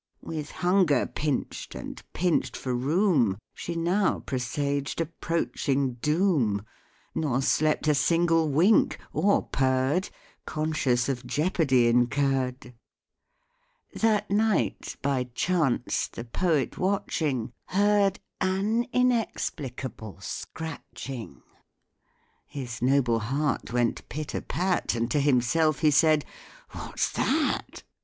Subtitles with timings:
[0.23, 6.65] With hunger pinch'd, and pinch'd for room, She now presaged approaching doom,
[7.13, 10.09] Nor slept a single wink, or purr'd,
[10.47, 12.73] Conscious of jeopardy incurr'd.
[13.93, 21.43] That night, by chance, the poet watching, Heard an inexplicable scratching;
[22.47, 26.25] His noble heart went pit a pat, And to himself he said
[26.73, 27.83] "What's that?"